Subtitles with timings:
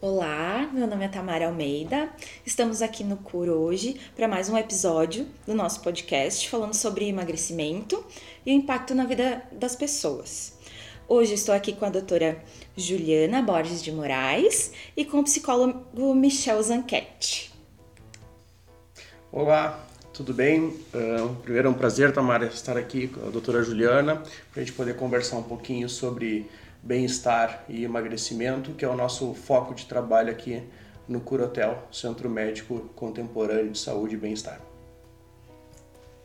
[0.00, 2.08] Olá, meu nome é Tamara Almeida.
[2.46, 8.04] Estamos aqui no CUR hoje para mais um episódio do nosso podcast falando sobre emagrecimento
[8.46, 10.56] e o impacto na vida das pessoas.
[11.08, 12.40] Hoje estou aqui com a doutora
[12.76, 17.52] Juliana Borges de Moraes e com o psicólogo Michel Zanquete.
[19.32, 20.66] Olá, tudo bem?
[20.94, 24.22] Uh, primeiro é um prazer, Tamara, estar aqui com a doutora Juliana
[24.52, 26.48] para a gente poder conversar um pouquinho sobre
[26.82, 30.68] bem-estar e emagrecimento, que é o nosso foco de trabalho aqui
[31.06, 34.60] no Curotel, Centro Médico Contemporâneo de Saúde e Bem-Estar.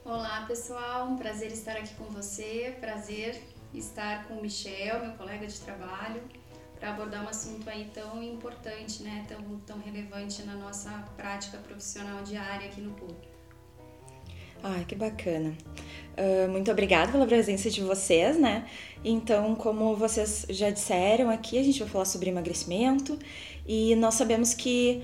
[0.03, 3.41] Olá pessoal, um prazer estar aqui com você, prazer
[3.73, 6.21] estar com o Michel, meu colega de trabalho,
[6.77, 12.21] para abordar um assunto aí tão importante, né, tão, tão relevante na nossa prática profissional
[12.23, 13.15] diária aqui no CUR.
[14.63, 15.53] Ai, que bacana.
[16.17, 18.65] Uh, muito obrigada pela presença de vocês, né?
[19.03, 23.19] Então, como vocês já disseram aqui, a gente vai falar sobre emagrecimento
[23.67, 25.03] e nós sabemos que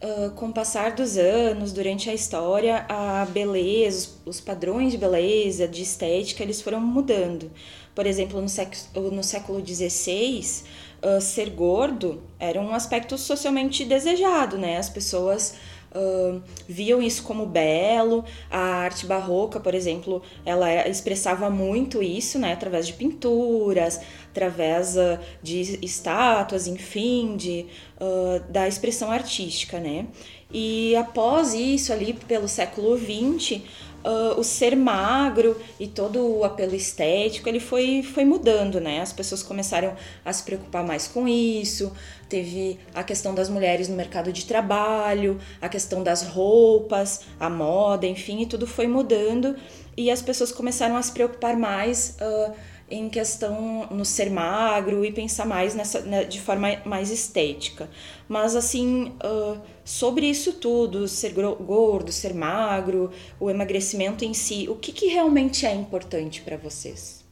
[0.00, 5.66] uh, com o passar dos anos, durante a história, a beleza, os, padrões de beleza,
[5.66, 7.50] de estética, eles foram mudando.
[7.94, 10.62] Por exemplo, no, século, no século XVI,
[11.02, 14.76] uh, ser gordo era um aspecto socialmente desejado, né?
[14.76, 15.54] As pessoas
[15.94, 18.24] uh, viam isso como belo.
[18.50, 25.18] A arte barroca, por exemplo, ela expressava muito isso, né, através de pinturas, através uh,
[25.42, 27.66] de estátuas, enfim, de,
[28.00, 30.06] uh, da expressão artística, né.
[30.52, 33.62] E após isso, ali pelo século XX,
[34.04, 39.00] uh, o ser magro e todo o apelo estético ele foi, foi mudando, né?
[39.00, 41.92] As pessoas começaram a se preocupar mais com isso.
[42.28, 48.06] Teve a questão das mulheres no mercado de trabalho, a questão das roupas, a moda,
[48.06, 49.56] enfim, e tudo foi mudando
[49.96, 52.16] e as pessoas começaram a se preocupar mais.
[52.20, 57.88] Uh, em questão no ser magro e pensar mais nessa né, de forma mais estética.
[58.28, 64.76] Mas assim, uh, sobre isso tudo, ser gordo, ser magro, o emagrecimento em si, o
[64.76, 67.24] que, que realmente é importante para vocês?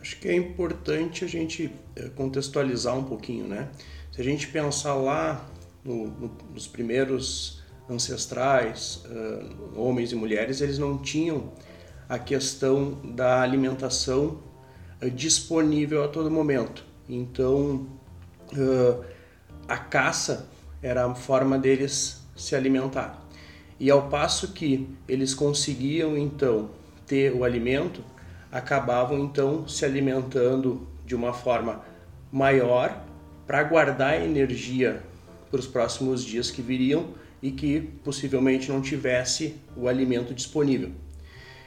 [0.00, 3.68] Acho que é importante a gente eh, contextualizar um pouquinho, né?
[4.10, 5.46] Se a gente pensar lá
[5.84, 7.60] no, no, nos primeiros
[7.90, 11.52] ancestrais, uh, homens e mulheres, eles não tinham
[12.08, 14.40] a questão da alimentação
[14.98, 16.86] eh, disponível a todo momento.
[17.06, 17.86] Então,
[18.52, 19.04] uh,
[19.68, 20.48] a caça
[20.86, 23.20] era a forma deles se alimentar.
[23.78, 26.70] E ao passo que eles conseguiam então
[27.06, 28.04] ter o alimento,
[28.52, 31.84] acabavam então se alimentando de uma forma
[32.30, 33.04] maior
[33.46, 35.02] para guardar energia
[35.50, 37.08] para os próximos dias que viriam
[37.42, 40.92] e que possivelmente não tivesse o alimento disponível.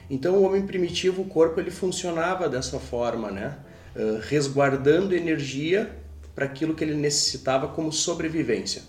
[0.10, 3.58] Então o homem primitivo, o corpo ele funcionava dessa forma, né?
[3.96, 5.94] Uh, resguardando energia
[6.34, 8.82] para aquilo que ele necessitava como sobrevivência.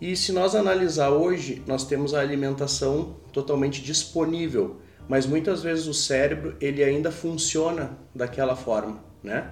[0.00, 5.92] E se nós analisar hoje, nós temos a alimentação totalmente disponível, mas muitas vezes o
[5.92, 9.50] cérebro ele ainda funciona daquela forma, né?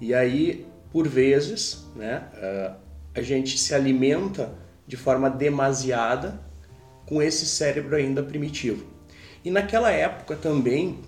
[0.00, 2.74] E aí, por vezes, né, uh,
[3.14, 4.54] a gente se alimenta
[4.86, 6.40] de forma demasiada
[7.06, 8.86] com esse cérebro ainda primitivo.
[9.44, 11.00] E naquela época também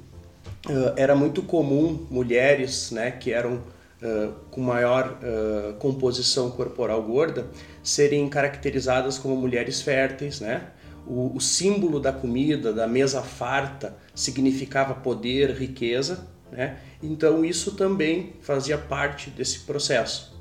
[0.66, 3.62] uh, era muito comum mulheres né, que eram
[4.02, 7.46] uh, com maior uh, composição corporal gorda
[7.82, 10.40] serem caracterizadas como mulheres férteis.
[10.40, 10.68] Né?
[11.06, 16.26] O, o símbolo da comida, da mesa farta, significava poder, riqueza.
[16.50, 16.78] Né?
[17.02, 20.32] Então isso também fazia parte desse processo.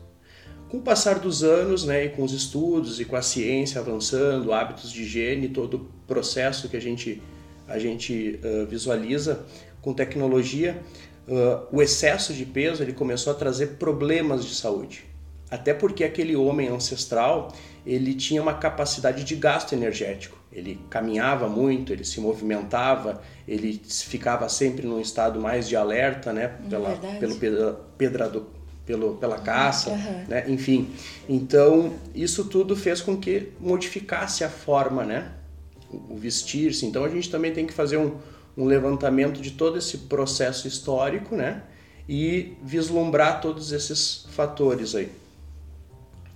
[0.70, 4.54] Com o passar dos anos, né, e com os estudos e com a ciência avançando,
[4.54, 7.22] hábitos de higiene, todo o processo que a gente
[7.68, 9.46] a gente uh, visualiza
[9.82, 10.82] com tecnologia,
[11.28, 15.06] uh, o excesso de peso ele começou a trazer problemas de saúde.
[15.50, 17.52] Até porque aquele homem ancestral
[17.86, 20.40] ele tinha uma capacidade de gasto energético.
[20.52, 26.56] Ele caminhava muito, ele se movimentava, ele ficava sempre num estado mais de alerta, né,
[26.69, 27.36] pela, pelo
[27.98, 28.48] pedrado,
[28.86, 30.25] pelo, pela caça, uhum.
[30.28, 30.90] né, enfim.
[31.28, 35.31] Então isso tudo fez com que modificasse a forma, né,
[35.90, 36.86] o vestir-se.
[36.86, 38.18] Então a gente também tem que fazer um,
[38.57, 41.63] um levantamento de todo esse processo histórico, né?
[42.07, 45.12] E vislumbrar todos esses fatores aí.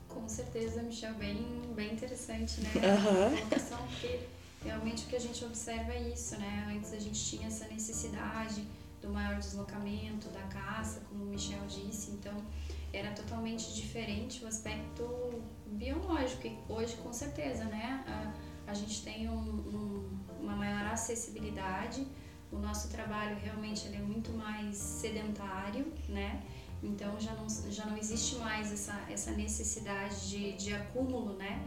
[0.07, 2.71] Com certeza, Michel, bem, bem interessante, né?
[2.75, 3.47] Uhum.
[3.89, 4.19] porque
[4.63, 6.73] realmente o que a gente observa é isso, né?
[6.75, 8.63] Antes a gente tinha essa necessidade
[9.01, 12.33] do maior deslocamento, da caça, como o Michel disse, então
[12.91, 15.03] era totalmente diferente o aspecto
[15.67, 18.03] biológico, e hoje com certeza, né?
[18.67, 22.05] a gente tem um, um, uma maior acessibilidade.
[22.51, 26.41] O nosso trabalho realmente é muito mais sedentário, né?
[26.81, 31.61] Então já não, já não existe mais essa, essa necessidade de, de acúmulo, né?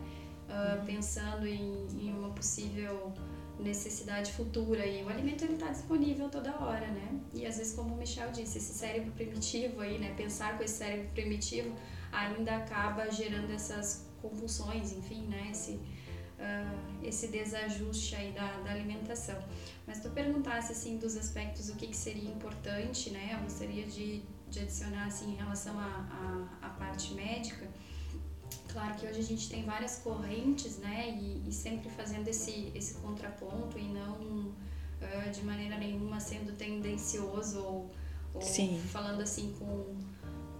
[0.48, 3.12] Uh, pensando em, em uma possível
[3.58, 7.20] necessidade futura e o alimento ele está disponível toda hora, né?
[7.34, 10.14] E às vezes como o Michel disse, esse cérebro primitivo aí, né?
[10.16, 11.74] Pensar com esse cérebro primitivo
[12.12, 15.48] ainda acaba gerando essas compulsões, enfim, né?
[15.50, 15.78] Esse,
[16.38, 19.38] uh, esse desajuste aí da, da alimentação.
[19.86, 23.30] Mas tu perguntasse assim dos aspectos o que, que seria importante, né?
[23.34, 27.66] Eu gostaria de, de adicionar assim em relação à parte médica.
[28.68, 31.18] Claro que hoje a gente tem várias correntes, né?
[31.18, 37.58] E, e sempre fazendo esse, esse contraponto e não uh, de maneira nenhuma sendo tendencioso
[37.58, 37.90] ou,
[38.34, 38.42] ou
[38.92, 39.96] falando assim com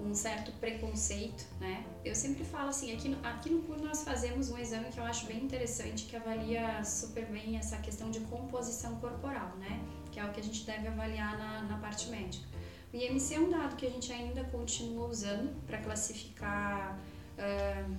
[0.00, 1.84] um certo preconceito, né?
[2.04, 5.04] Eu sempre falo assim, aqui no, aqui no curso nós fazemos um exame que eu
[5.04, 9.80] acho bem interessante, que avalia super bem essa questão de composição corporal, né?
[10.12, 12.46] Que é o que a gente deve avaliar na, na parte médica.
[12.92, 16.98] O IMC é um dado que a gente ainda continua usando para classificar
[17.36, 17.96] uh,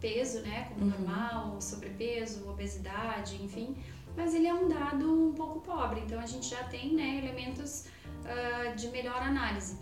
[0.00, 0.68] peso, né?
[0.68, 0.90] Como uhum.
[0.90, 3.76] normal, sobrepeso, obesidade, enfim.
[4.16, 7.86] Mas ele é um dado um pouco pobre, então a gente já tem né, elementos
[8.24, 9.76] uh, de melhor análise.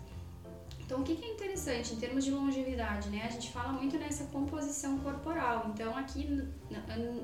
[0.87, 3.23] Então, o que, é interessante em termos de longevidade, né?
[3.25, 5.69] A gente fala muito nessa composição corporal.
[5.73, 6.47] Então, aqui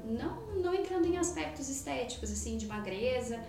[0.06, 3.42] não, não entrando em aspectos estéticos, assim, de magreza,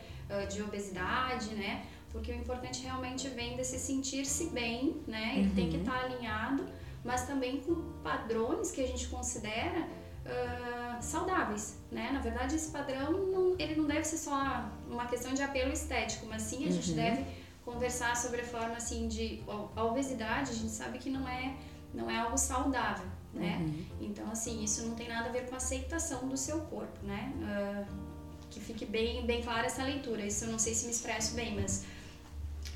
[0.49, 1.85] de obesidade, né?
[2.13, 5.33] Porque o importante realmente vem desse sentir-se bem, né?
[5.37, 5.55] Ele uhum.
[5.57, 6.65] tem que estar tá alinhado,
[7.05, 7.75] mas também com
[8.05, 12.13] padrões que a gente considera uh, saudáveis, né?
[12.13, 16.25] Na verdade, esse padrão, não, ele não deve ser só uma questão de apelo estético,
[16.27, 16.97] mas sim a gente uhum.
[16.97, 17.25] deve
[17.65, 19.43] conversar sobre a forma assim de
[19.75, 21.57] a obesidade a gente sabe que não é
[21.93, 23.57] não é algo saudável né?
[23.61, 23.85] Uhum.
[24.01, 27.33] então assim isso não tem nada a ver com a aceitação do seu corpo né?
[27.37, 28.15] Uh,
[28.51, 30.25] que fique bem bem clara essa leitura.
[30.25, 31.85] Isso eu não sei se me expresso bem mas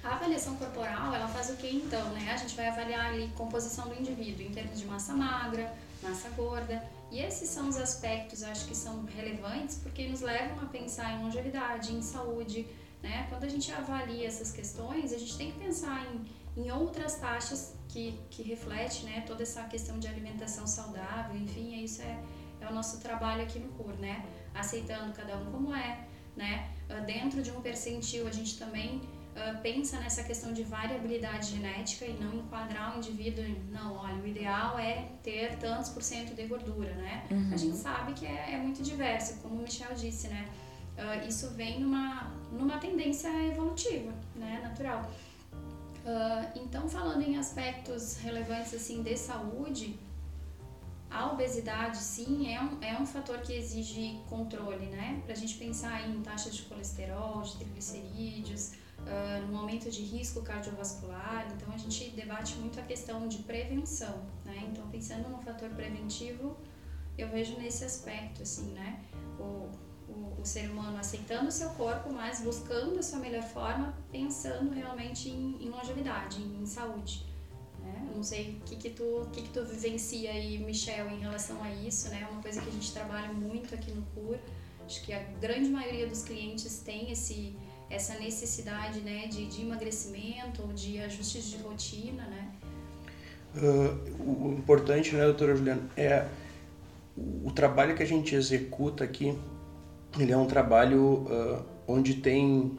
[0.03, 2.33] a avaliação corporal ela faz o que então né?
[2.33, 6.83] A gente vai avaliar ali composição do indivíduo em termos de massa magra massa gorda.
[7.11, 11.23] E esses são os aspectos acho que são relevantes porque nos levam a pensar em
[11.23, 12.67] longevidade em saúde
[13.03, 13.27] né?
[13.29, 17.77] Quando a gente avalia essas questões, a gente tem que pensar em, em outras taxas
[17.89, 22.21] que, que refletem né, toda essa questão de alimentação saudável, enfim, isso é,
[22.61, 24.25] é o nosso trabalho aqui no CUR, né?
[24.55, 26.07] Aceitando cada um como é,
[26.37, 26.71] né?
[26.89, 32.05] Ah, dentro de um percentil, a gente também uh, pensa nessa questão de variabilidade genética
[32.05, 36.35] e não enquadrar o indivíduo em, não, olha, o ideal é ter tantos por cento
[36.35, 37.27] de gordura, né?
[37.31, 37.51] Uhum.
[37.53, 40.49] A gente sabe que é, é muito diverso, como o Michel disse, né?
[40.99, 45.09] Uh, isso vem numa, numa tendência evolutiva, né, natural.
[46.05, 49.97] Uh, então, falando em aspectos relevantes assim de saúde,
[51.11, 55.23] a obesidade, sim, é um, é um fator que exige controle, né?
[55.25, 60.43] Para a gente pensar em taxa de colesterol, de triglicerídeos, uh, no aumento de risco
[60.43, 61.47] cardiovascular.
[61.55, 64.69] Então, a gente debate muito a questão de prevenção, né?
[64.71, 66.57] Então, pensando no fator preventivo,
[67.17, 69.01] eu vejo nesse aspecto, assim, né?
[69.39, 69.71] O,
[70.41, 75.29] o, ser humano aceitando o seu corpo, mas buscando a sua melhor forma, pensando realmente
[75.29, 77.27] em, em longevidade, em, em saúde.
[77.83, 78.09] Né?
[78.15, 81.71] Não sei o que, que, tu, que, que tu vivencia aí, Michel, em relação a
[81.71, 82.27] isso, né?
[82.29, 84.39] É uma coisa que a gente trabalha muito aqui no CUR.
[84.85, 87.55] Acho que a grande maioria dos clientes tem esse,
[87.91, 92.53] essa necessidade né, de, de emagrecimento ou de ajustes de rotina, né?
[93.57, 96.27] Uh, o importante, né, doutora Juliana, é
[97.17, 99.37] o trabalho que a gente executa aqui
[100.17, 102.79] ele é um trabalho uh, onde tem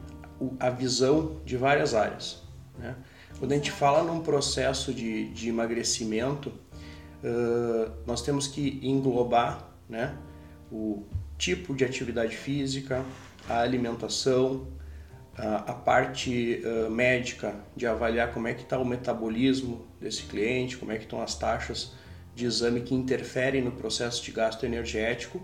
[0.58, 2.42] a visão de várias áreas.
[2.78, 2.96] Né?
[3.38, 10.16] Quando a gente fala num processo de, de emagrecimento, uh, nós temos que englobar né,
[10.72, 11.04] o
[11.36, 13.04] tipo de atividade física,
[13.48, 14.66] a alimentação,
[15.36, 20.76] a, a parte uh, médica de avaliar como é que está o metabolismo desse cliente,
[20.76, 21.92] como é que estão as taxas
[22.34, 25.42] de exame que interferem no processo de gasto energético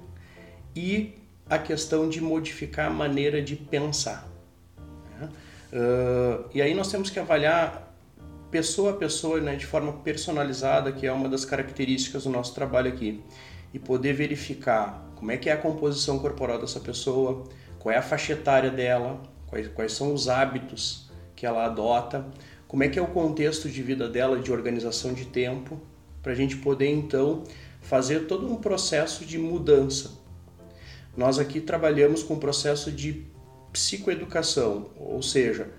[0.75, 1.15] e
[1.49, 4.27] a questão de modificar a maneira de pensar.
[5.73, 7.95] Uh, e aí nós temos que avaliar
[8.51, 12.89] pessoa a pessoa, né, de forma personalizada, que é uma das características do nosso trabalho
[12.93, 13.23] aqui,
[13.75, 17.45] e poder verificar como é que é a composição corporal dessa pessoa,
[17.79, 22.27] qual é a faixa etária dela, quais, quais são os hábitos que ela adota,
[22.67, 25.81] como é que é o contexto de vida dela, de organização de tempo,
[26.23, 27.45] para a gente poder então
[27.81, 30.26] fazer todo um processo de mudança
[31.17, 33.25] nós aqui trabalhamos com o processo de
[33.73, 35.71] psicoeducação, ou seja,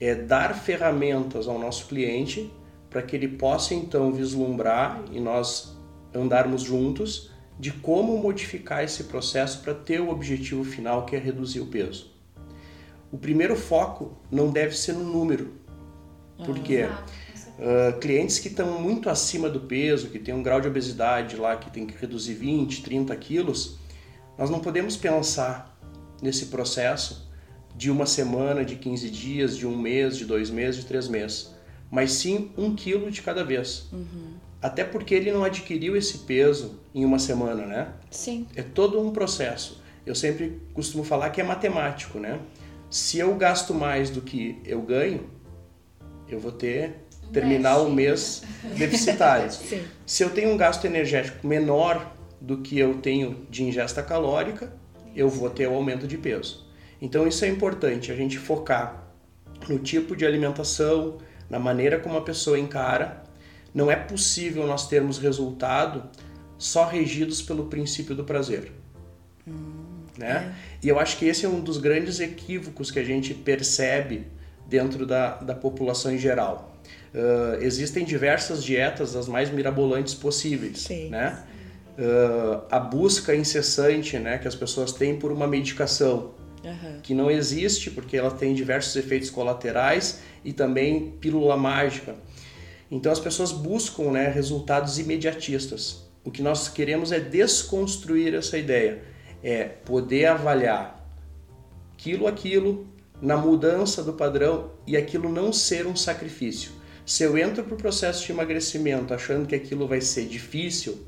[0.00, 2.52] é dar ferramentas ao nosso cliente
[2.90, 5.76] para que ele possa então vislumbrar e nós
[6.14, 11.60] andarmos juntos de como modificar esse processo para ter o objetivo final que é reduzir
[11.60, 12.14] o peso.
[13.10, 15.54] O primeiro foco não deve ser no número.
[16.44, 16.86] Por quê?
[17.58, 21.56] Uh, clientes que estão muito acima do peso, que tem um grau de obesidade lá
[21.56, 23.78] que tem que reduzir 20, 30 quilos,
[24.38, 25.78] nós não podemos pensar
[26.22, 27.28] nesse processo
[27.74, 31.54] de uma semana, de 15 dias, de um mês, de dois meses, de três meses,
[31.90, 33.86] mas sim um quilo de cada vez.
[33.92, 34.34] Uhum.
[34.62, 37.92] Até porque ele não adquiriu esse peso em uma semana, né?
[38.10, 38.46] Sim.
[38.56, 39.82] É todo um processo.
[40.04, 42.40] Eu sempre costumo falar que é matemático, né?
[42.90, 45.28] Se eu gasto mais do que eu ganho,
[46.28, 48.42] eu vou ter terminar o mês
[48.76, 49.50] deficitário.
[50.06, 54.72] Se eu tenho um gasto energético menor do que eu tenho de ingesta calórica,
[55.14, 56.66] eu vou ter o um aumento de peso.
[57.00, 59.06] Então isso é importante, a gente focar
[59.68, 63.22] no tipo de alimentação, na maneira como a pessoa encara.
[63.74, 66.04] Não é possível nós termos resultado
[66.58, 68.72] só regidos pelo princípio do prazer.
[69.46, 70.54] Hum, né?
[70.82, 70.86] É.
[70.86, 74.26] E eu acho que esse é um dos grandes equívocos que a gente percebe
[74.66, 76.74] dentro da, da população em geral.
[77.14, 81.08] Uh, existem diversas dietas, as mais mirabolantes possíveis, Sim.
[81.08, 81.44] né?
[81.98, 87.00] Uh, a busca incessante, né, que as pessoas têm por uma medicação uhum.
[87.02, 92.14] que não existe porque ela tem diversos efeitos colaterais e também pílula mágica.
[92.90, 96.04] Então as pessoas buscam, né, resultados imediatistas.
[96.24, 99.02] O que nós queremos é desconstruir essa ideia,
[99.42, 100.96] é poder avaliar
[101.96, 102.86] quilo a quilo
[103.20, 106.72] na mudança do padrão e aquilo não ser um sacrifício.
[107.04, 111.06] Se eu entro para o processo de emagrecimento achando que aquilo vai ser difícil,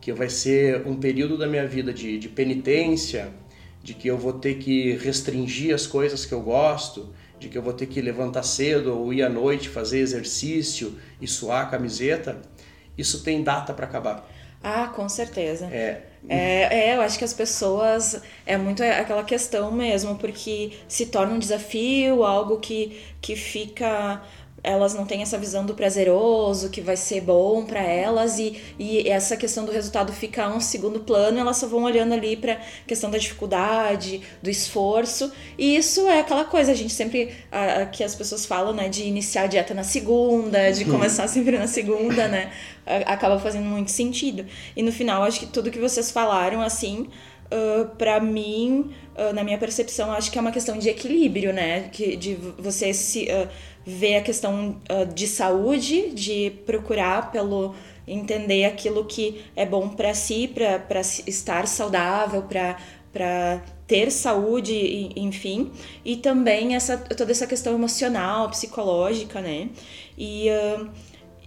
[0.00, 3.32] que vai ser um período da minha vida de, de penitência,
[3.82, 7.62] de que eu vou ter que restringir as coisas que eu gosto, de que eu
[7.62, 12.40] vou ter que levantar cedo ou ir à noite fazer exercício e suar a camiseta,
[12.96, 14.28] isso tem data para acabar.
[14.62, 15.66] Ah, com certeza.
[15.66, 16.02] É.
[16.28, 16.90] é.
[16.90, 18.20] É, eu acho que as pessoas.
[18.44, 24.20] É muito aquela questão mesmo, porque se torna um desafio, algo que, que fica
[24.62, 29.08] elas não têm essa visão do prazeroso, que vai ser bom para elas, e, e
[29.08, 33.10] essa questão do resultado fica um segundo plano, elas só vão olhando ali para questão
[33.10, 38.02] da dificuldade, do esforço, e isso é aquela coisa, a gente sempre, a, a, que
[38.02, 40.90] as pessoas falam, né, de iniciar a dieta na segunda, de uhum.
[40.90, 42.50] começar sempre na segunda, né,
[43.06, 44.44] acaba fazendo muito sentido.
[44.76, 47.08] E no final, acho que tudo que vocês falaram, assim,
[47.52, 51.88] uh, para mim, uh, na minha percepção, acho que é uma questão de equilíbrio, né,
[51.92, 53.24] que, de você se...
[53.24, 57.74] Uh, ver a questão uh, de saúde, de procurar pelo
[58.06, 65.70] entender aquilo que é bom para si, para estar saudável, para ter saúde, enfim,
[66.04, 69.70] e também essa, toda essa questão emocional, psicológica, né?
[70.16, 70.90] E uh,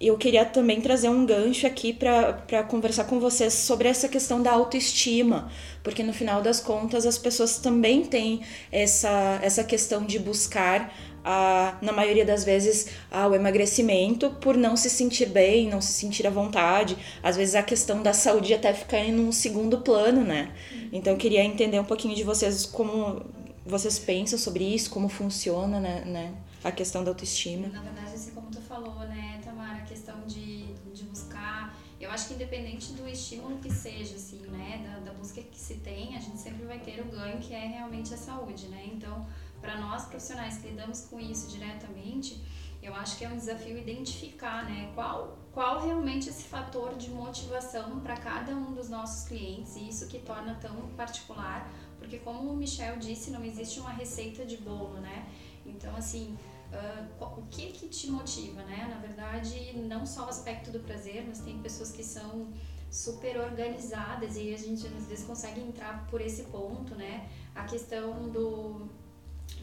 [0.02, 4.52] eu queria também trazer um gancho aqui para conversar com vocês sobre essa questão da
[4.52, 5.52] autoestima,
[5.84, 10.92] porque no final das contas as pessoas também têm essa, essa questão de buscar
[11.24, 16.26] a, na maioria das vezes, ao emagrecimento por não se sentir bem, não se sentir
[16.26, 16.98] à vontade.
[17.22, 20.52] Às vezes a questão da saúde até fica em um segundo plano, né?
[20.92, 23.22] Então eu queria entender um pouquinho de vocês como
[23.66, 27.68] vocês pensam sobre isso, como funciona, né, né a questão da autoestima.
[27.70, 32.28] Na verdade, assim como tu falou, né, Tamara, a questão de, de buscar, eu acho
[32.28, 36.20] que independente do estímulo que seja, assim, né, da, da busca que se tem, a
[36.20, 38.84] gente sempre vai ter o ganho que é realmente a saúde, né?
[38.92, 39.26] Então,
[39.62, 42.42] para nós profissionais que lidamos com isso diretamente,
[42.82, 48.00] eu acho que é um desafio identificar, né, qual qual realmente esse fator de motivação
[48.00, 52.56] para cada um dos nossos clientes e isso que torna tão particular, porque como o
[52.56, 55.28] Michel disse, não existe uma receita de bolo, né?
[55.66, 56.38] Então assim,
[56.72, 58.88] uh, o que que te motiva, né?
[58.90, 62.48] Na verdade, não só o aspecto do prazer, mas tem pessoas que são
[62.90, 67.30] super organizadas e a gente às vezes consegue entrar por esse ponto, né?
[67.54, 68.90] A questão do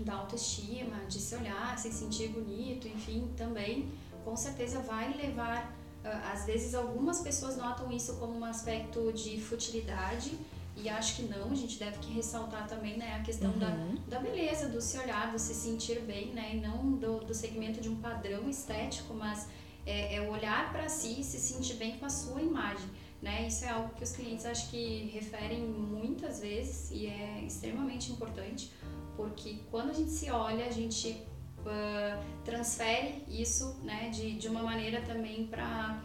[0.02, 3.90] da autoestima, de se olhar, se sentir bonito, enfim, também
[4.24, 5.74] com certeza vai levar.
[6.04, 10.38] Ah, às vezes, algumas pessoas notam isso como um aspecto de futilidade
[10.82, 13.58] e acho que não, a gente deve que ressaltar também né, a questão uhum.
[13.58, 17.34] da, da beleza, do se olhar, do se sentir bem, né, e não do, do
[17.34, 19.48] segmento de um padrão estético, mas
[19.84, 22.88] é, é olhar para si e se sentir bem com a sua imagem.
[23.20, 23.48] Né?
[23.48, 26.47] Isso é algo que os clientes acho que referem muitas vezes
[26.90, 28.72] e é extremamente importante
[29.16, 31.26] porque quando a gente se olha, a gente
[31.60, 36.00] uh, transfere isso né, de, de uma maneira também para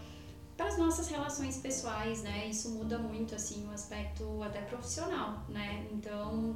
[0.58, 2.48] para as nossas relações pessoais, né?
[2.48, 5.88] Isso muda muito assim o aspecto até profissional, né?
[5.92, 6.56] Então,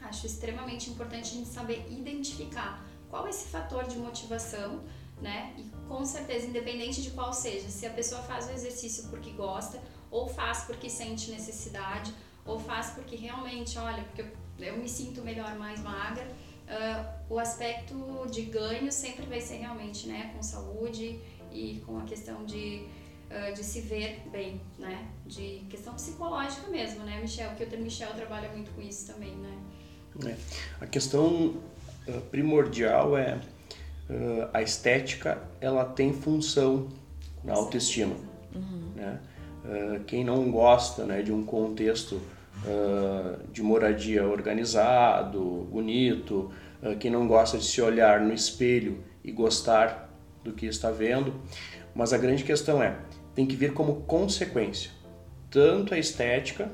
[0.00, 4.82] acho extremamente importante a gente saber identificar qual é esse fator de motivação,
[5.20, 5.54] né?
[5.56, 9.80] E com certeza, independente de qual seja, se a pessoa faz o exercício porque gosta,
[10.10, 12.12] ou faz porque sente necessidade,
[12.44, 16.26] ou faz porque realmente, olha, porque eu eu me sinto melhor, mais magra.
[16.68, 17.94] Uh, o aspecto
[18.30, 21.18] de ganho sempre vai ser realmente né, com saúde
[21.52, 22.86] e com a questão de,
[23.30, 25.08] uh, de se ver bem, né?
[25.26, 27.50] De questão psicológica mesmo, né, Michel?
[27.56, 29.58] Que o Michel trabalha muito com isso também, né?
[30.26, 30.36] É.
[30.80, 31.56] A questão
[32.06, 36.88] uh, primordial é uh, a estética, ela tem função
[37.42, 38.14] na autoestima.
[38.54, 38.92] Uhum.
[38.94, 39.20] Né?
[39.64, 42.20] Uh, quem não gosta né, de um contexto
[43.52, 46.52] de moradia organizado, bonito,
[46.98, 50.10] quem não gosta de se olhar no espelho e gostar
[50.44, 51.40] do que está vendo,
[51.94, 52.98] mas a grande questão é,
[53.34, 54.90] tem que vir como consequência
[55.50, 56.70] tanto a estética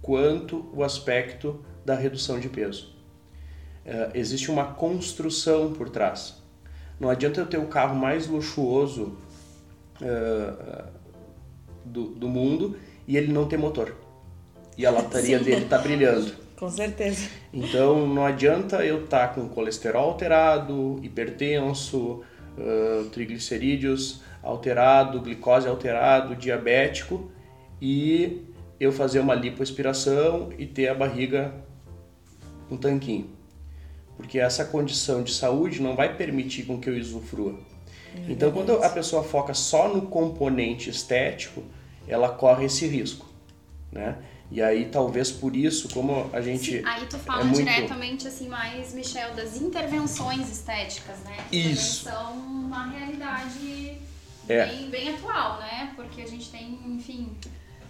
[0.00, 2.94] quanto o aspecto da redução de peso.
[3.84, 6.42] Uh, existe uma construção por trás.
[6.98, 9.18] Não adianta eu ter o carro mais luxuoso
[10.00, 10.88] uh,
[11.84, 12.76] do, do, mundo
[13.06, 13.94] e ele não ter motor.
[14.76, 15.44] E a lataria Sim.
[15.44, 16.32] dele está brilhando.
[16.56, 17.28] Com certeza.
[17.52, 22.22] Então não adianta eu estar tá com colesterol alterado, hipertenso,
[22.58, 27.30] uh, triglicerídeos alterado, glicose alterado, diabético
[27.80, 28.42] e
[28.78, 31.54] eu fazer uma lipoaspiração e ter a barriga
[32.70, 33.30] um tanquinho.
[34.16, 37.58] Porque essa condição de saúde não vai permitir com que eu usufrua.
[38.14, 41.62] É então, quando a pessoa foca só no componente estético,
[42.06, 43.26] ela corre esse risco,
[43.90, 44.16] né?
[44.50, 46.78] E aí, talvez por isso, como a gente.
[46.78, 47.64] Sim, aí tu fala é muito...
[47.64, 51.36] diretamente, assim, mais, Michel, das intervenções estéticas, né?
[51.50, 52.04] Que isso.
[52.04, 53.98] são uma realidade
[54.48, 54.66] é.
[54.66, 55.92] bem, bem atual, né?
[55.96, 57.34] Porque a gente tem, enfim,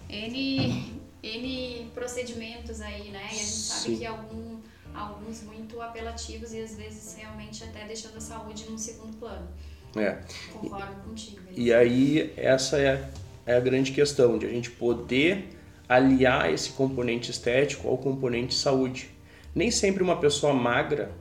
[0.09, 3.25] N, N procedimentos aí, né?
[3.25, 3.99] E a gente sabe Sim.
[3.99, 4.57] que algum
[4.95, 9.49] alguns muito apelativos e às vezes realmente até deixando a saúde num segundo plano.
[9.97, 10.19] É.
[10.53, 11.41] Concordo contigo.
[11.51, 13.09] E aí essa é,
[13.47, 15.49] é a grande questão de a gente poder
[15.89, 19.11] aliar esse componente estético ao componente saúde.
[19.55, 21.13] Nem sempre uma pessoa magra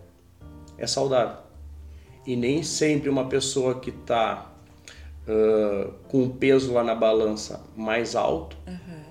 [0.78, 1.38] é saudável.
[2.26, 4.52] E nem sempre uma pessoa que está
[5.28, 9.04] uh, com o peso lá na balança mais alto uhum.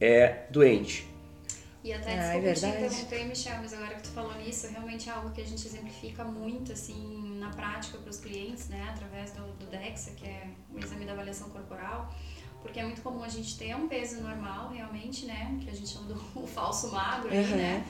[0.00, 1.06] é doente.
[1.82, 5.08] E até ah, desculpa é te interromper, Michel, mas agora que tu falou nisso, realmente
[5.08, 6.94] é algo que a gente exemplifica muito, assim,
[7.40, 11.12] na prática para os clientes, né, através do, do DEXA, que é o exame da
[11.12, 12.14] avaliação corporal,
[12.62, 15.88] porque é muito comum a gente ter um peso normal, realmente, né, que a gente
[15.88, 17.56] chama do falso magro, uhum.
[17.56, 17.84] né,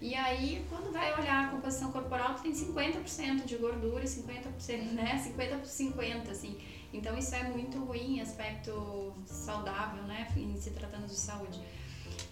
[0.00, 4.92] e aí, quando vai olhar a composição corporal, tu tem 50% de gordura e 50%,
[4.92, 6.58] né, 50 por 50, assim,
[6.92, 11.58] então isso é muito ruim em aspecto saudável, né, em se tratando de saúde.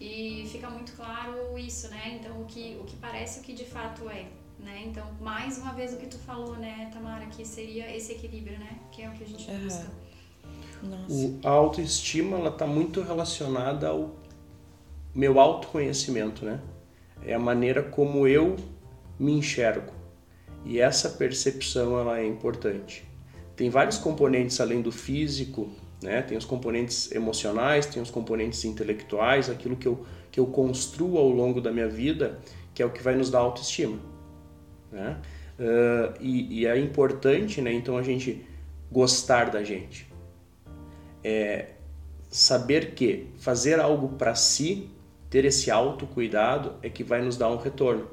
[0.00, 2.18] E fica muito claro isso, né?
[2.20, 4.26] Então, o que, o que parece o que de fato é.
[4.64, 4.84] Né?
[4.86, 8.78] Então, mais uma vez o que tu falou, né, Tamara, que seria esse equilíbrio, né?
[8.90, 9.58] Que é o que a gente uhum.
[9.60, 9.86] busca.
[11.08, 14.16] O, a autoestima, ela tá muito relacionada ao
[15.14, 16.60] meu autoconhecimento, né?
[17.24, 18.56] É a maneira como eu
[19.18, 19.92] me enxergo.
[20.64, 23.06] E essa percepção, ela é importante.
[23.54, 25.70] Tem vários componentes além do físico
[26.04, 26.20] né?
[26.20, 31.30] Tem os componentes emocionais, tem os componentes intelectuais, aquilo que eu, que eu construo ao
[31.30, 32.38] longo da minha vida,
[32.74, 33.98] que é o que vai nos dar autoestima.
[34.94, 35.20] Né?
[35.58, 38.44] Uh, e, e, é importante, né, então, a gente
[38.90, 40.06] gostar da gente.
[41.22, 41.70] É
[42.30, 44.90] saber que fazer algo para si,
[45.30, 48.08] ter esse autocuidado, é que vai nos dar um retorno.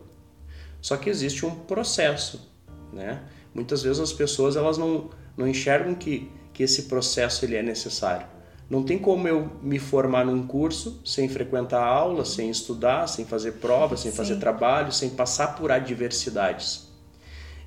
[0.79, 2.51] Só que existe um processo,
[2.93, 3.23] né?
[3.53, 8.27] Muitas vezes as pessoas elas não, não enxergam que que esse processo ele é necessário.
[8.71, 13.55] Não tem como eu me formar num curso sem frequentar aula, sem estudar, sem fazer
[13.55, 14.15] provas, sem Sim.
[14.15, 16.87] fazer trabalho, sem passar por adversidades.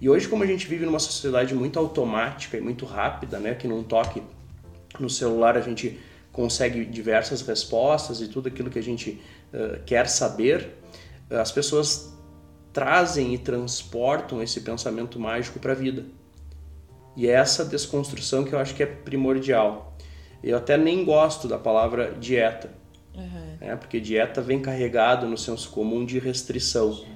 [0.01, 3.69] E hoje, como a gente vive numa sociedade muito automática e muito rápida, né, que
[3.69, 4.23] num toque
[4.99, 6.01] no celular a gente
[6.33, 9.21] consegue diversas respostas e tudo aquilo que a gente
[9.53, 10.71] uh, quer saber,
[11.29, 12.15] as pessoas
[12.73, 16.07] trazem e transportam esse pensamento mágico para a vida.
[17.15, 19.95] E é essa desconstrução que eu acho que é primordial.
[20.45, 22.71] Eu até nem gosto da palavra dieta,
[23.17, 23.57] uhum.
[23.59, 23.77] né?
[23.77, 27.07] porque dieta vem carregado no senso comum de restrição, de,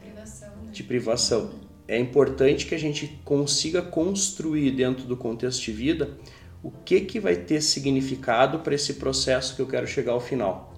[0.00, 0.70] privação, né?
[0.70, 1.50] de privação.
[1.88, 6.16] É importante que a gente consiga construir dentro do contexto de vida
[6.62, 10.72] o que, que vai ter significado para esse processo que eu quero chegar ao final.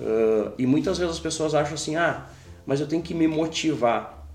[0.00, 2.26] Uh, e muitas vezes as pessoas acham assim, ah,
[2.66, 4.26] mas eu tenho que me motivar.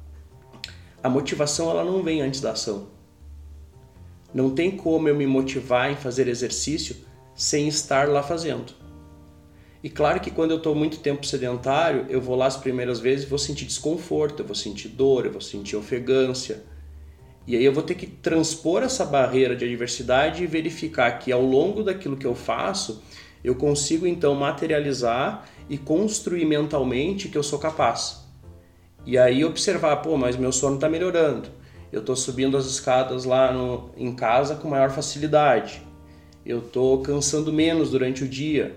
[1.04, 2.88] A motivação ela não vem antes da ação.
[4.36, 6.98] Não tem como eu me motivar em fazer exercício
[7.34, 8.74] sem estar lá fazendo.
[9.82, 13.30] E claro que quando eu estou muito tempo sedentário, eu vou lá as primeiras vezes
[13.30, 16.64] vou sentir desconforto, eu vou sentir dor, eu vou sentir ofegância.
[17.48, 21.42] E aí eu vou ter que transpor essa barreira de adversidade e verificar que ao
[21.42, 23.02] longo daquilo que eu faço,
[23.42, 28.28] eu consigo então materializar e construir mentalmente que eu sou capaz.
[29.06, 31.55] E aí observar, pô, mas meu sono está melhorando
[31.96, 35.82] eu estou subindo as escadas lá no, em casa com maior facilidade.
[36.46, 38.76] Eu estou cansando menos durante o dia.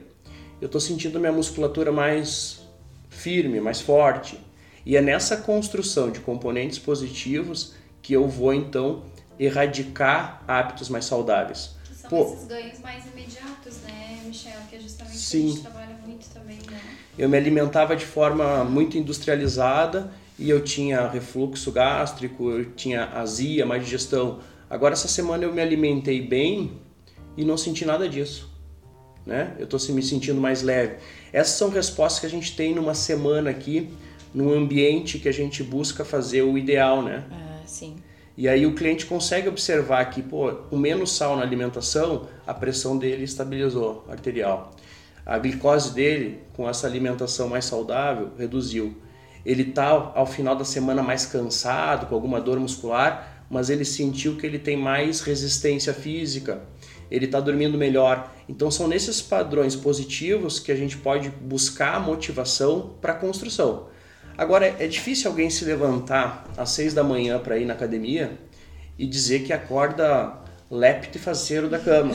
[0.60, 2.60] Eu estou sentindo minha musculatura mais
[3.10, 4.38] firme, mais forte.
[4.86, 9.02] E é nessa construção de componentes positivos que eu vou então
[9.36, 11.70] erradicar hábitos mais saudáveis.
[11.88, 14.60] Que são Pô, esses ganhos mais imediatos, né, Michel?
[14.70, 15.40] Que é justamente sim.
[15.40, 16.80] que a gente trabalha muito também, né?
[17.18, 23.66] Eu me alimentava de forma muito industrializada e eu tinha refluxo gástrico, eu tinha azia,
[23.66, 24.38] má digestão.
[24.70, 26.72] Agora essa semana eu me alimentei bem
[27.36, 28.48] e não senti nada disso.
[29.26, 29.54] Né?
[29.58, 30.96] Eu estou me sentindo mais leve.
[31.32, 33.90] Essas são respostas que a gente tem numa semana aqui,
[34.32, 37.24] num ambiente que a gente busca fazer o ideal, né?
[37.30, 37.96] Ah, sim.
[38.36, 42.96] E aí o cliente consegue observar que, pô, com menos sal na alimentação, a pressão
[42.96, 44.70] dele estabilizou arterial.
[45.26, 48.96] A glicose dele, com essa alimentação mais saudável, reduziu.
[49.48, 54.36] Ele está ao final da semana mais cansado, com alguma dor muscular, mas ele sentiu
[54.36, 56.60] que ele tem mais resistência física,
[57.10, 58.30] ele está dormindo melhor.
[58.46, 63.86] Então são nesses padrões positivos que a gente pode buscar motivação para a construção.
[64.36, 68.38] Agora é difícil alguém se levantar às seis da manhã para ir na academia
[68.98, 70.30] e dizer que acorda
[70.70, 72.12] lépito e faceiro da cama.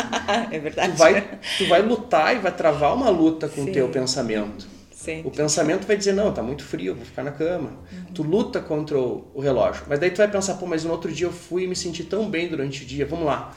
[0.50, 0.92] é verdade.
[0.92, 4.79] Tu vai, tu vai lutar e vai travar uma luta com o teu pensamento.
[5.00, 5.22] Sim.
[5.24, 7.70] O pensamento vai dizer, não, tá muito frio, vou ficar na cama.
[7.90, 8.12] Uhum.
[8.12, 9.84] Tu luta contra o, o relógio.
[9.88, 12.04] Mas daí tu vai pensar, pô, mas no outro dia eu fui e me senti
[12.04, 13.56] tão bem durante o dia, vamos lá.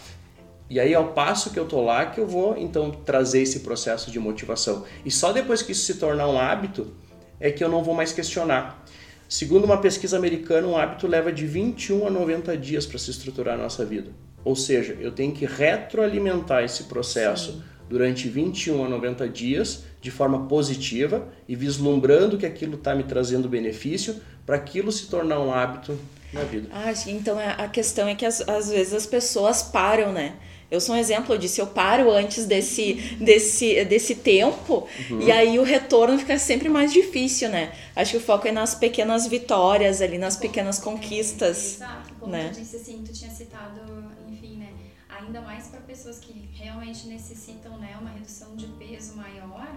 [0.69, 4.09] E aí, ao passo que eu tô lá, que eu vou então trazer esse processo
[4.09, 4.85] de motivação.
[5.03, 6.93] E só depois que isso se tornar um hábito,
[7.41, 8.81] é que eu não vou mais questionar.
[9.27, 13.57] Segundo uma pesquisa americana, um hábito leva de 21 a 90 dias para se estruturar
[13.57, 14.11] na nossa vida.
[14.45, 17.63] Ou seja, eu tenho que retroalimentar esse processo Sim.
[17.89, 23.47] durante 21 a 90 dias de forma positiva e vislumbrando que aquilo está me trazendo
[23.47, 25.97] benefício para aquilo se tornar um hábito
[26.33, 26.67] na vida.
[26.73, 30.33] Ah, então é, a questão é que às, às vezes as pessoas param, né?
[30.69, 31.61] Eu sou um exemplo disso.
[31.61, 35.21] Eu paro antes desse, desse, desse tempo uhum.
[35.21, 37.73] e aí o retorno fica sempre mais difícil, né?
[37.95, 41.75] Acho que o foco é nas pequenas vitórias ali, nas pequenas conquistas.
[41.75, 42.49] Exato, como né?
[42.53, 43.81] tu disse assim, tu tinha citado,
[44.27, 44.73] enfim, né?
[45.09, 49.67] Ainda mais para pessoas que realmente necessitam, né, uma redução de peso maior.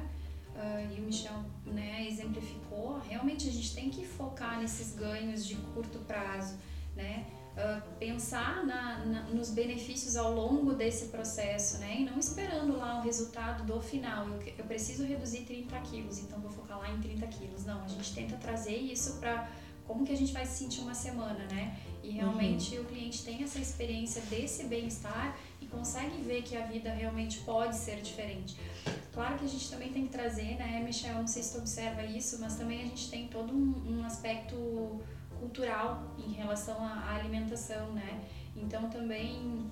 [0.57, 5.55] Uh, e o Michel né, exemplificou, realmente a gente tem que focar nesses ganhos de
[5.75, 6.57] curto prazo,
[6.97, 7.27] né?
[7.57, 12.01] Uh, pensar na, na, nos benefícios ao longo desse processo, né?
[12.01, 14.29] E não esperando lá o resultado do final.
[14.29, 17.65] Eu, eu preciso reduzir 30 quilos, então vou focar lá em 30 quilos.
[17.65, 19.49] Não, a gente tenta trazer isso para
[19.87, 21.79] como que a gente vai se sentir uma semana, né?
[22.03, 22.83] E realmente uhum.
[22.83, 27.77] o cliente tem essa experiência desse bem-estar e consegue ver que a vida realmente pode
[27.77, 28.57] ser diferente.
[29.13, 31.15] Claro que a gente também tem que trazer, né, Michel?
[31.15, 35.01] Não sei se tu observa isso, mas também a gente tem todo um, um aspecto
[35.39, 38.21] cultural em relação à alimentação, né?
[38.57, 39.71] Então também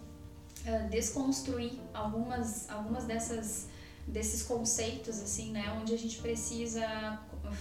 [0.66, 3.68] uh, desconstruir algumas, algumas dessas
[4.07, 7.18] desses conceitos assim, né, onde a gente precisa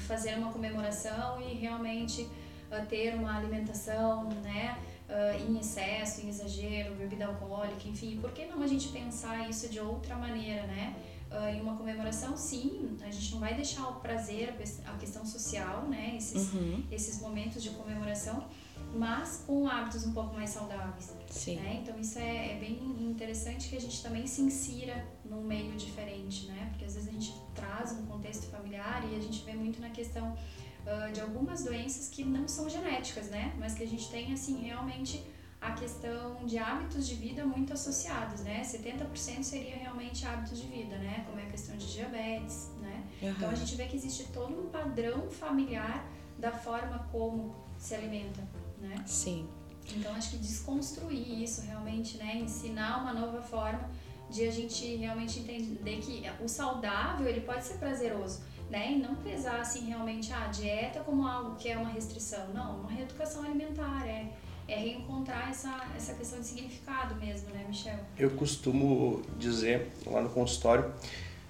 [0.07, 4.77] fazer uma comemoração e realmente uh, ter uma alimentação, né,
[5.09, 9.69] uh, em excesso, em exagero, bebida alcoólica, enfim, por que não a gente pensar isso
[9.69, 10.95] de outra maneira, né?
[11.33, 15.87] Uh, em uma comemoração, sim, a gente não vai deixar o prazer, a questão social,
[15.87, 16.83] né, esses, uhum.
[16.91, 18.47] esses momentos de comemoração,
[18.93, 21.11] mas com hábitos um pouco mais saudáveis.
[21.29, 21.55] Sim.
[21.55, 21.79] Né?
[21.81, 26.45] Então isso é, é, bem interessante que a gente também se insira num meio diferente,
[26.45, 26.67] né?
[26.69, 29.89] Porque às vezes a gente traz um contexto familiar e a gente vê muito na
[29.89, 33.55] questão uh, de algumas doenças que não são genéticas, né?
[33.57, 35.23] Mas que a gente tem assim realmente
[35.63, 38.61] a questão de hábitos de vida muito associados, né?
[38.61, 41.23] 70% seria realmente hábitos de vida, né?
[41.25, 43.03] Como é a questão de diabetes, né?
[43.21, 43.29] Uhum.
[43.29, 46.05] Então a gente vê que existe todo um padrão familiar
[46.37, 48.41] da forma como se alimenta,
[48.81, 48.95] né?
[49.05, 49.47] Sim.
[49.95, 52.35] Então acho que desconstruir isso realmente, né?
[52.35, 53.89] Ensinar uma nova forma
[54.29, 58.91] de a gente realmente entender que o saudável ele pode ser prazeroso, né?
[58.91, 62.91] E não pesar assim realmente a dieta como algo que é uma restrição, não, uma
[62.91, 64.29] reeducação alimentar é
[64.67, 67.97] é reencontrar essa, essa questão de significado mesmo, né, Michel?
[68.17, 70.85] Eu costumo dizer lá no consultório,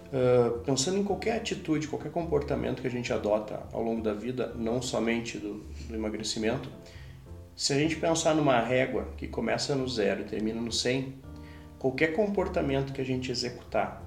[0.08, 4.54] uh, pensando em qualquer atitude, qualquer comportamento que a gente adota ao longo da vida,
[4.56, 6.70] não somente do, do emagrecimento,
[7.56, 11.14] se a gente pensar numa régua que começa no zero e termina no 100,
[11.78, 14.04] qualquer comportamento que a gente executar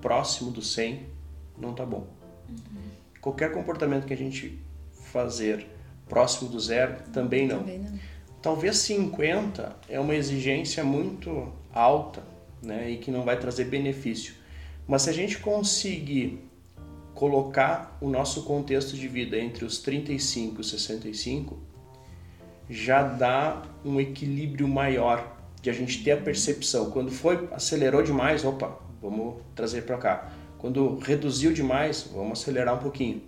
[0.00, 1.06] próximo do 100
[1.58, 2.06] não tá bom.
[2.48, 2.56] Uhum.
[3.20, 4.58] Qualquer comportamento que a gente
[5.12, 5.66] fazer
[6.08, 7.58] próximo do zero também não.
[7.58, 7.98] Também não.
[8.40, 12.22] Talvez 50 é uma exigência muito alta
[12.62, 14.34] né, e que não vai trazer benefício.
[14.86, 16.48] Mas se a gente conseguir
[17.14, 21.58] colocar o nosso contexto de vida entre os 35 e os 65,
[22.70, 26.90] já dá um equilíbrio maior de a gente ter a percepção.
[26.90, 30.32] Quando foi acelerou demais, opa, vamos trazer para cá.
[30.58, 33.22] Quando reduziu demais, vamos acelerar um pouquinho.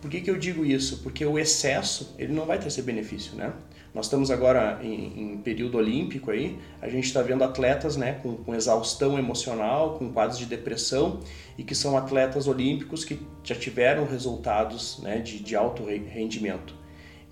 [0.00, 0.98] Por que, que eu digo isso?
[1.02, 3.52] Porque o excesso ele não vai trazer benefício, né?
[3.94, 8.36] Nós estamos agora em, em período olímpico aí, a gente está vendo atletas né, com,
[8.36, 11.20] com, exaustão emocional, com quadros de depressão
[11.58, 16.74] e que são atletas olímpicos que já tiveram resultados né, de, de alto rendimento.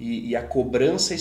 [0.00, 1.14] E, e a cobrança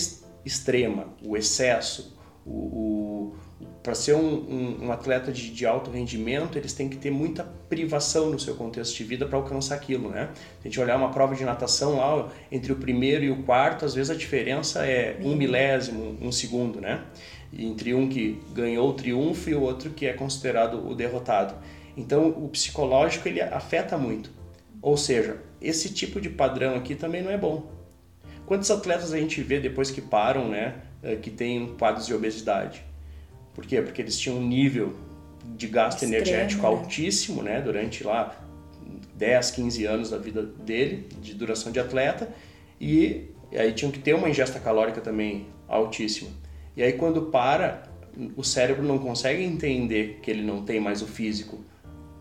[0.44, 3.36] extrema, o excesso, o, o
[3.82, 7.42] para ser um, um, um, atleta de, de, alto rendimento, eles têm que ter muita
[7.68, 10.30] privação no seu contexto de vida para alcançar aquilo, né?
[10.34, 13.84] Se a gente olhar uma prova de natação lá, entre o primeiro e o quarto,
[13.84, 17.04] às vezes a diferença é um milésimo, um segundo, né?
[17.52, 21.54] entre um que ganhou o triunfo e o outro que é considerado o derrotado.
[21.96, 24.30] Então, o psicológico ele afeta muito.
[24.80, 27.70] Ou seja, esse tipo de padrão aqui também não é bom.
[28.46, 32.84] Quantos atletas a gente vê depois que param, né, eh, que tem quadros de obesidade?
[33.58, 33.82] Por quê?
[33.82, 34.94] Porque eles tinham um nível
[35.56, 36.68] de gasto Extremo, energético né?
[36.68, 37.60] altíssimo, né?
[37.60, 38.40] Durante lá
[39.16, 42.32] 10, 15 anos da vida dele, de duração de atleta,
[42.80, 46.30] e aí tinham que ter uma ingesta calórica também altíssima.
[46.76, 47.82] E aí quando para,
[48.36, 51.58] o cérebro não consegue entender que ele não tem mais o físico,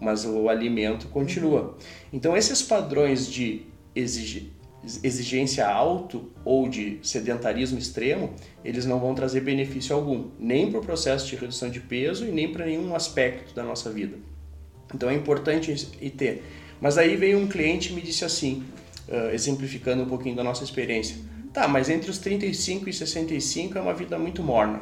[0.02, 1.78] mas o alimento continua.
[2.12, 3.62] Então esses padrões de
[3.94, 4.57] exigir
[5.04, 10.84] exigência alto ou de sedentarismo extremo, eles não vão trazer benefício algum, nem para o
[10.84, 14.18] processo de redução de peso e nem para nenhum aspecto da nossa vida.
[14.94, 16.44] Então é importante e ter.
[16.80, 18.64] Mas aí veio um cliente e me disse assim,
[19.10, 21.18] uh, exemplificando um pouquinho da nossa experiência:
[21.54, 24.82] tá, mas entre os 35 e 65 é uma vida muito morna.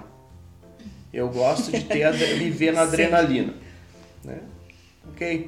[1.12, 3.54] Eu gosto de ter viver na adrenalina,
[4.24, 4.40] né?
[5.10, 5.48] Ok,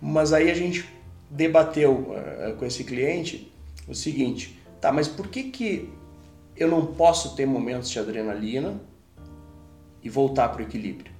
[0.00, 0.84] mas aí a gente
[1.30, 3.53] debateu uh, com esse cliente
[3.88, 5.90] o seguinte, tá, mas por que que
[6.56, 8.80] eu não posso ter momentos de adrenalina
[10.02, 11.12] e voltar para o equilíbrio?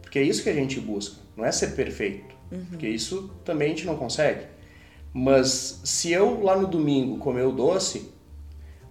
[0.00, 2.64] Porque é isso que a gente busca, não é ser perfeito, uhum.
[2.70, 4.46] porque isso também a gente não consegue.
[5.12, 8.10] Mas se eu lá no domingo comer o doce,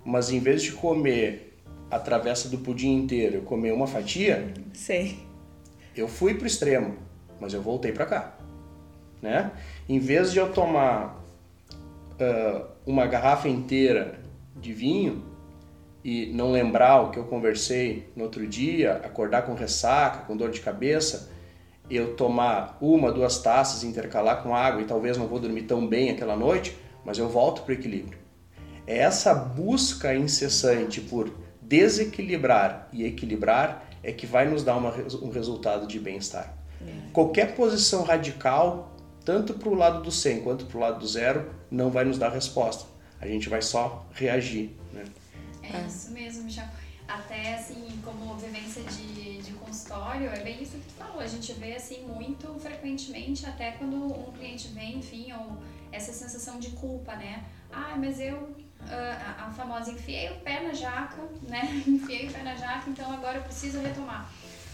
[0.03, 1.57] mas em vez de comer
[1.89, 5.19] a travessa do pudim inteiro, eu comer uma fatia, Sei.
[5.95, 6.95] eu fui pro extremo,
[7.39, 8.37] mas eu voltei para cá,
[9.21, 9.51] né?
[9.87, 11.23] Em vez de eu tomar
[12.13, 14.17] uh, uma garrafa inteira
[14.55, 15.23] de vinho
[16.03, 20.49] e não lembrar o que eu conversei no outro dia, acordar com ressaca, com dor
[20.49, 21.29] de cabeça,
[21.89, 26.09] eu tomar uma, duas taças, intercalar com água e talvez não vou dormir tão bem
[26.09, 28.17] aquela noite, mas eu volto para o equilíbrio.
[28.87, 31.29] É essa busca incessante por
[31.61, 36.57] desequilibrar e equilibrar é que vai nos dar uma, um resultado de bem-estar.
[36.81, 37.11] É.
[37.11, 38.95] Qualquer posição radical
[39.27, 42.17] tanto para o lado do 100 quanto para o lado do zero, não vai nos
[42.17, 42.85] dar resposta.
[43.19, 44.75] A gente vai só reagir.
[44.93, 45.05] Né?
[45.63, 46.67] É isso mesmo, Michel.
[47.07, 51.19] Até assim, como vivência de, de consultório, é bem isso que tu falou.
[51.19, 55.57] A gente vê assim muito frequentemente, até quando um cliente vem, enfim, ou
[55.91, 57.45] essa sensação de culpa, né?
[57.71, 58.53] Ah, mas eu
[58.89, 61.83] a, a famosa enfiei o pé na jaca, né?
[61.87, 64.29] enfiei o pé na jaca, então agora eu preciso retomar.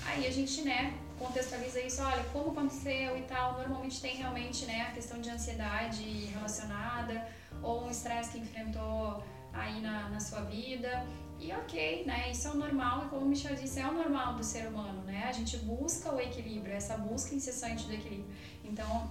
[0.05, 0.93] Aí a gente, né,
[1.23, 6.03] contextualiza isso, olha, como aconteceu e tal, normalmente tem realmente, né, a questão de ansiedade
[6.33, 7.25] relacionada
[7.61, 11.05] ou um estresse que enfrentou aí na, na sua vida.
[11.39, 12.31] E ok, né?
[12.31, 15.01] Isso é o normal, e como o Michel disse, é o normal do ser humano,
[15.03, 15.25] né?
[15.27, 18.33] A gente busca o equilíbrio, essa busca incessante do equilíbrio.
[18.63, 19.09] Então,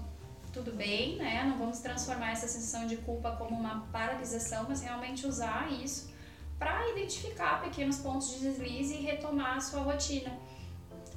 [0.53, 1.45] tudo bem, né?
[1.45, 6.11] Não vamos transformar essa sensação de culpa como uma paralisação, mas realmente usar isso
[6.59, 10.33] para identificar pequenos pontos de deslize e retomar a sua rotina.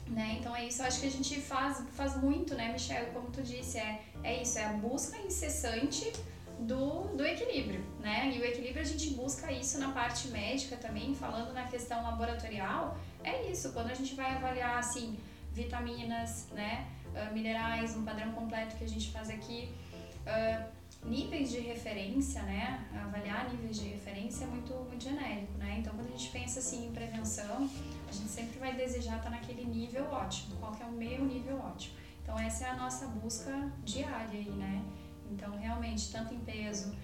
[0.08, 0.38] Né?
[0.40, 3.12] Então é isso, eu acho que a gente faz, faz muito, né, Michelle?
[3.12, 6.12] Como tu disse, é, é isso, é a busca incessante
[6.60, 8.32] do, do equilíbrio, né?
[8.34, 12.98] E o equilíbrio a gente busca isso na parte médica também, falando na questão laboratorial,
[13.24, 15.18] é isso, quando a gente vai avaliar, assim,
[15.52, 19.74] vitaminas, né, uh, minerais, um padrão completo que a gente faz aqui,
[20.28, 20.66] uh,
[21.04, 22.84] níveis de referência, né?
[22.94, 25.78] Avaliar níveis de referência é muito, muito genérico, né?
[25.80, 27.70] Então, quando a gente pensa assim em prevenção,
[28.08, 30.56] a gente sempre vai desejar estar naquele nível ótimo.
[30.58, 31.96] Qual que é o meu nível ótimo?
[32.22, 34.84] Então, essa é a nossa busca diária aí, né?
[35.32, 36.96] Então, realmente, tanto em peso,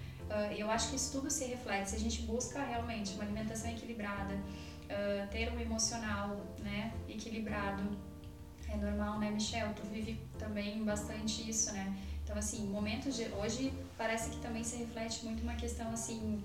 [0.58, 1.90] eu acho que isso tudo se reflete.
[1.90, 4.36] Se a gente busca realmente uma alimentação equilibrada,
[5.30, 7.84] ter um emocional, né, equilibrado,
[8.70, 9.74] é normal, né, Michel?
[9.74, 11.96] Tu vive também bastante isso, né?
[12.24, 13.26] Então, assim, momentos de.
[13.34, 16.42] Hoje parece que também se reflete muito uma questão assim.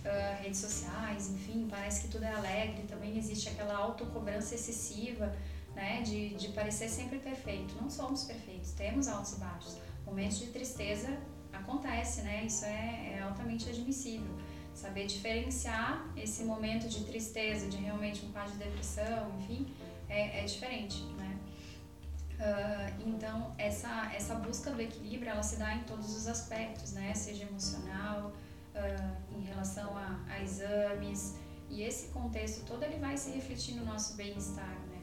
[0.00, 5.36] Uh, redes sociais, enfim, parece que tudo é alegre, também existe aquela autocobrança excessiva,
[5.74, 7.74] né, de, de parecer sempre perfeito.
[7.78, 9.76] Não somos perfeitos, temos altos e baixos.
[10.06, 11.18] Momentos de tristeza
[11.52, 14.34] acontece, né, isso é, é altamente admissível.
[14.74, 19.70] Saber diferenciar esse momento de tristeza, de realmente um quadro de depressão, enfim,
[20.08, 21.38] é, é diferente, né?
[22.40, 27.12] Uh, então, essa, essa busca do equilíbrio, ela se dá em todos os aspectos, né?
[27.14, 28.32] Seja emocional,
[28.74, 31.36] uh, em relação a, a, exames,
[31.68, 34.98] e esse contexto todo, ele vai se refletir no nosso bem-estar, né?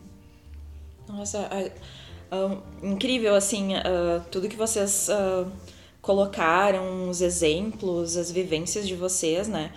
[1.08, 1.50] Nossa,
[2.32, 3.70] uh, incrível, assim,
[4.30, 5.08] tudo que vocês
[6.02, 9.72] colocaram, os exemplos, as vivências de vocês, né?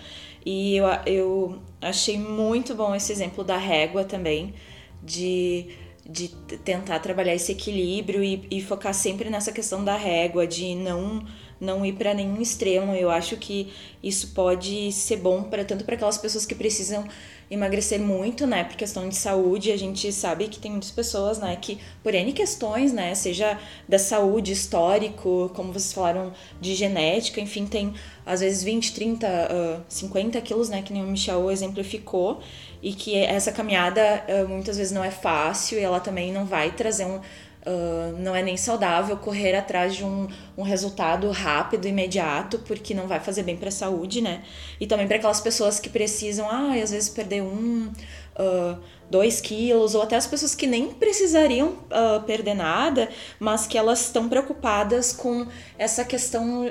[0.44, 4.52] E eu, eu achei muito bom esse exemplo da régua também,
[5.00, 5.78] de
[6.10, 6.28] de
[6.64, 11.24] tentar trabalhar esse equilíbrio e, e, focar sempre nessa questão da régua, de não
[11.60, 12.94] não ir para nenhum extremo.
[12.94, 17.04] Eu acho que isso pode ser bom para tanto para aquelas pessoas que precisam
[17.50, 19.72] emagrecer muito, né, por questão de saúde.
[19.72, 23.98] A gente sabe que tem muitas pessoas, né, que por N questões, né, seja da
[23.98, 27.92] saúde, histórico, como vocês falaram, de genética, enfim, tem
[28.24, 32.40] às vezes 20, 30, uh, 50 quilos, né, que nem o Michel exemplificou
[32.80, 36.70] e que essa caminhada uh, muitas vezes não é fácil e ela também não vai
[36.70, 37.20] trazer um.
[37.66, 43.06] Uh, não é nem saudável correr atrás de um, um resultado rápido, imediato, porque não
[43.06, 44.42] vai fazer bem para a saúde, né?
[44.80, 47.92] E também para aquelas pessoas que precisam, ah, às vezes perder um,
[48.38, 48.78] uh,
[49.10, 54.06] dois quilos, ou até as pessoas que nem precisariam uh, perder nada, mas que elas
[54.06, 55.46] estão preocupadas com
[55.76, 56.64] essa questão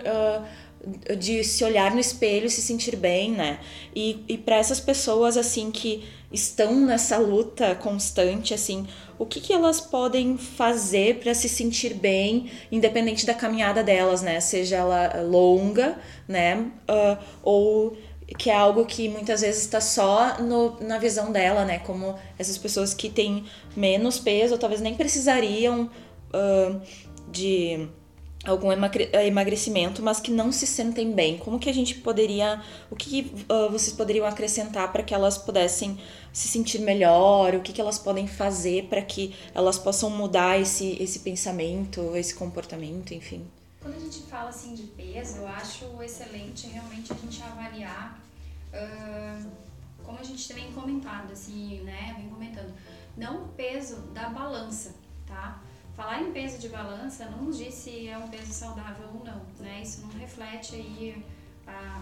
[1.18, 3.60] de se olhar no espelho e se sentir bem, né?
[3.96, 8.88] E, e para essas pessoas, assim, que estão nessa luta constante, assim,
[9.18, 14.40] o que, que elas podem fazer para se sentir bem, independente da caminhada delas, né?
[14.40, 16.72] Seja ela longa, né?
[16.90, 17.98] Uh, ou
[18.38, 21.80] que é algo que muitas vezes está só no, na visão dela, né?
[21.80, 25.90] Como essas pessoas que têm menos peso, talvez nem precisariam
[26.34, 26.82] uh,
[27.32, 27.90] de
[28.46, 31.38] algum eh, emagrecimento, mas que não se sentem bem.
[31.38, 36.00] Como que a gente poderia, o que uh, vocês poderiam acrescentar para que elas pudessem
[36.32, 37.56] se sentir melhor?
[37.56, 42.34] O que, que elas podem fazer para que elas possam mudar esse, esse pensamento, esse
[42.34, 43.46] comportamento, enfim?
[43.82, 48.20] Quando a gente fala assim de peso, eu acho excelente realmente a gente avaliar,
[48.74, 49.50] uh,
[50.04, 52.74] como a gente vem comentado, assim, né, vem comentando,
[53.18, 54.96] não o peso da balança,
[55.28, 55.62] tá?
[56.00, 59.42] Falar em peso de balança não nos diz se é um peso saudável ou não,
[59.60, 59.82] né?
[59.82, 61.26] Isso não reflete aí
[61.68, 62.02] a,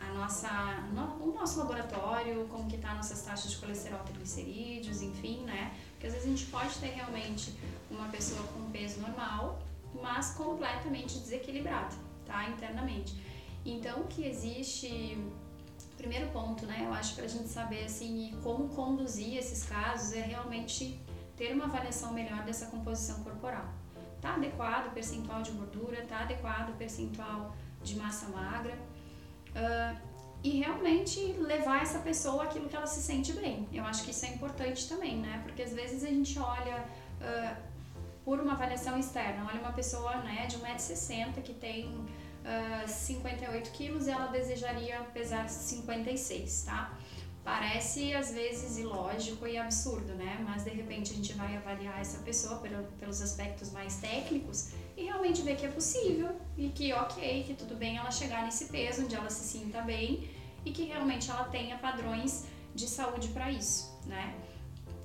[0.00, 0.48] a nossa,
[0.94, 5.74] no, o nosso laboratório, como que tá nossas taxas de colesterol, triglicerídeos, enfim, né?
[5.90, 7.52] Porque às vezes a gente pode ter realmente
[7.90, 9.58] uma pessoa com peso normal,
[10.00, 12.48] mas completamente desequilibrada, tá?
[12.48, 13.14] Internamente.
[13.62, 15.22] Então, o que existe
[15.98, 16.84] primeiro ponto, né?
[16.86, 20.98] Eu acho para a gente saber assim como conduzir esses casos é realmente
[21.36, 23.66] ter uma avaliação melhor dessa composição corporal.
[24.20, 28.76] Tá adequado o percentual de gordura, tá adequado o percentual de massa magra.
[29.50, 33.66] Uh, e realmente levar essa pessoa aquilo que ela se sente bem.
[33.72, 35.40] Eu acho que isso é importante também, né?
[35.42, 36.84] Porque às vezes a gente olha
[37.20, 37.56] uh,
[38.24, 44.06] por uma avaliação externa, olha uma pessoa né, de 1,60m que tem uh, 58 quilos
[44.06, 46.92] e ela desejaria pesar 56, tá?
[47.44, 50.42] Parece às vezes ilógico e absurdo, né?
[50.48, 52.62] Mas de repente a gente vai avaliar essa pessoa
[52.98, 57.74] pelos aspectos mais técnicos e realmente ver que é possível e que ok, que tudo
[57.74, 60.26] bem ela chegar nesse peso onde ela se sinta bem
[60.64, 64.34] e que realmente ela tenha padrões de saúde para isso, né?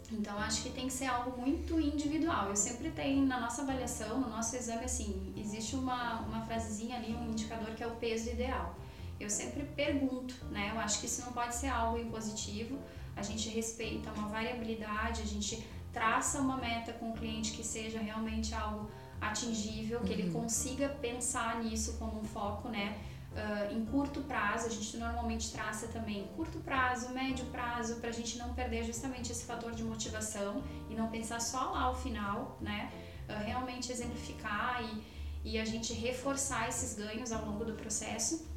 [0.09, 2.47] Então acho que tem que ser algo muito individual.
[2.47, 7.13] Eu sempre tenho na nossa avaliação, no nosso exame, assim, existe uma, uma frasezinha ali,
[7.13, 8.75] um indicador que é o peso ideal
[9.19, 10.71] eu sempre pergunto, né?
[10.73, 12.79] Eu acho que isso não pode ser algo impositivo.
[13.15, 17.99] A gente respeita uma variabilidade, a gente traça uma meta com o cliente que seja
[17.99, 20.19] realmente algo atingível, que uhum.
[20.19, 22.97] ele consiga pensar nisso como um foco, né?
[23.31, 28.13] Uh, em curto prazo, a gente normalmente traça também curto prazo, médio prazo, para a
[28.13, 32.57] gente não perder justamente esse fator de motivação e não pensar só lá ao final,
[32.61, 32.91] né?
[33.27, 38.47] Uh, realmente exemplificar e, e a gente reforçar esses ganhos ao longo do processo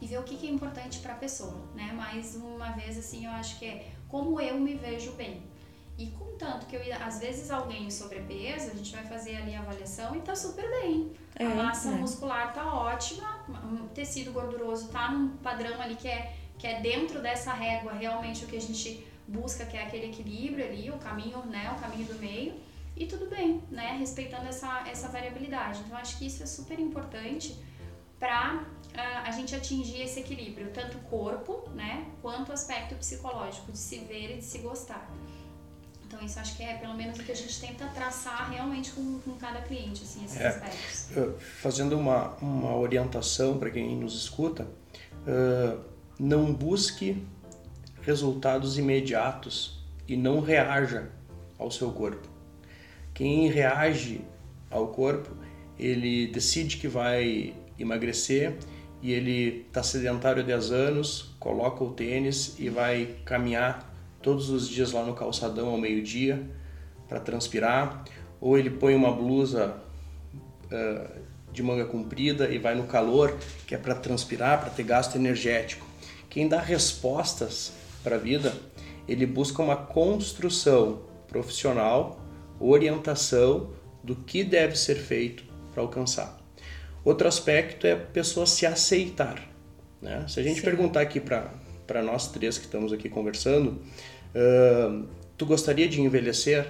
[0.00, 1.92] e ver o que, que é importante para a pessoa, né?
[1.92, 5.42] Mais uma vez, assim, eu acho que é como eu me vejo bem.
[5.98, 10.14] E contanto que eu, às vezes alguém sobrepeso, a gente vai fazer ali a avaliação
[10.14, 11.12] e tá super bem.
[11.34, 11.92] É, a massa é.
[11.96, 13.44] muscular tá ótima,
[13.82, 18.44] o tecido gorduroso tá num padrão ali que é, que é dentro dessa régua realmente
[18.44, 22.06] o que a gente busca, que é aquele equilíbrio ali, o caminho, né, o caminho
[22.06, 22.54] do meio.
[22.96, 25.80] E tudo bem, né, respeitando essa, essa variabilidade.
[25.84, 27.56] Então acho que isso é super importante
[28.18, 28.64] para
[29.00, 34.38] a gente atingir esse equilíbrio, tanto corpo, né, quanto aspecto psicológico, de se ver e
[34.38, 35.08] de se gostar.
[36.06, 39.20] Então isso acho que é pelo menos o que a gente tenta traçar realmente com,
[39.20, 41.08] com cada cliente, assim, esses é, aspectos.
[41.60, 44.66] Fazendo uma, uma orientação para quem nos escuta,
[45.26, 45.84] uh,
[46.18, 47.22] não busque
[48.00, 51.10] resultados imediatos e não reaja
[51.58, 52.26] ao seu corpo.
[53.12, 54.22] Quem reage
[54.70, 55.36] ao corpo,
[55.78, 58.56] ele decide que vai emagrecer
[59.02, 64.68] e ele está sedentário há 10 anos, coloca o tênis e vai caminhar todos os
[64.68, 66.42] dias lá no calçadão ao meio-dia
[67.08, 68.04] para transpirar,
[68.40, 69.76] ou ele põe uma blusa
[70.64, 71.20] uh,
[71.52, 73.36] de manga comprida e vai no calor,
[73.66, 75.86] que é para transpirar, para ter gasto energético.
[76.28, 77.72] Quem dá respostas
[78.02, 78.54] para a vida,
[79.08, 82.20] ele busca uma construção profissional,
[82.60, 83.70] orientação
[84.02, 86.37] do que deve ser feito para alcançar.
[87.08, 89.42] Outro aspecto é a pessoa se aceitar.
[90.02, 90.26] Né?
[90.28, 90.62] Se a gente Sim.
[90.62, 93.80] perguntar aqui para nós três que estamos aqui conversando,
[94.34, 96.66] uh, tu gostaria de envelhecer?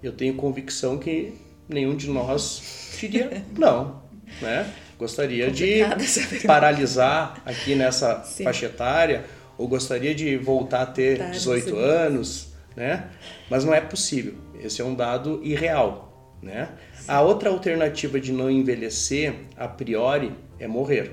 [0.00, 1.34] Eu tenho convicção que
[1.68, 4.04] nenhum de nós diria não,
[4.40, 4.72] né?
[4.96, 5.80] Gostaria de
[6.46, 8.44] paralisar aqui nessa Sim.
[8.44, 9.24] faixa etária
[9.58, 13.10] ou gostaria de voltar a ter 18 anos, né?
[13.50, 14.34] Mas não é possível.
[14.62, 16.11] Esse é um dado irreal,
[16.42, 16.68] né?
[17.06, 21.12] A outra alternativa de não envelhecer, a priori, é morrer.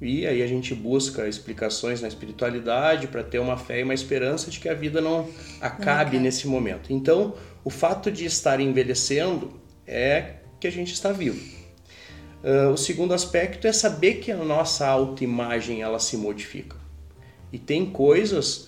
[0.00, 4.48] E aí a gente busca explicações na espiritualidade para ter uma fé e uma esperança
[4.48, 5.28] de que a vida não
[5.60, 6.92] acabe não nesse momento.
[6.92, 7.34] Então,
[7.64, 11.58] o fato de estar envelhecendo é que a gente está vivo.
[12.44, 16.76] Uh, o segundo aspecto é saber que a nossa autoimagem ela se modifica.
[17.52, 18.67] E tem coisas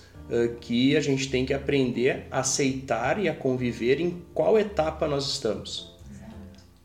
[0.59, 5.27] que a gente tem que aprender a aceitar e a conviver em qual etapa nós
[5.27, 5.93] estamos.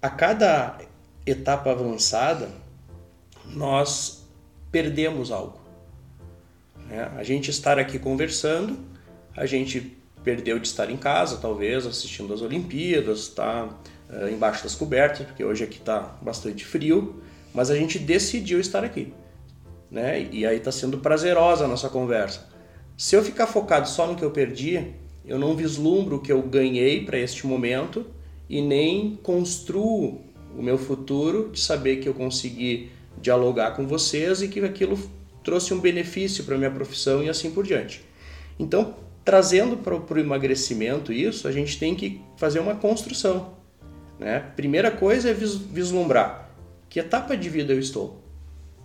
[0.03, 0.79] A cada
[1.25, 2.49] etapa avançada,
[3.47, 4.25] nós
[4.71, 5.59] perdemos algo.
[6.89, 7.11] Né?
[7.17, 8.79] A gente estar aqui conversando,
[9.37, 13.69] a gente perdeu de estar em casa, talvez, assistindo as Olimpíadas, tá
[14.11, 17.23] uh, embaixo das cobertas, porque hoje aqui está bastante frio,
[17.55, 19.13] mas a gente decidiu estar aqui.
[19.91, 20.29] Né?
[20.33, 22.56] E aí está sendo prazerosa a nossa conversa.
[22.97, 24.93] Se eu ficar focado só no que eu perdi,
[25.27, 28.07] eu não vislumbro o que eu ganhei para este momento
[28.49, 30.23] e nem construo
[30.57, 32.91] o meu futuro de saber que eu consegui
[33.21, 34.99] dialogar com vocês e que aquilo
[35.45, 38.03] trouxe um benefício para minha profissão e assim por diante.
[38.59, 38.95] Então,
[39.25, 43.57] trazendo para o emagrecimento isso, a gente tem que fazer uma construção.
[44.19, 44.41] Né?
[44.57, 46.51] Primeira coisa é vislumbrar
[46.89, 48.23] que etapa de vida eu estou.